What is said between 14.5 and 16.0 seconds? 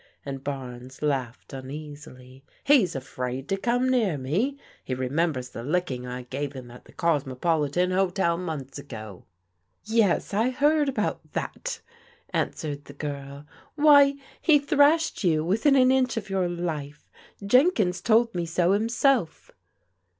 thrashed you within an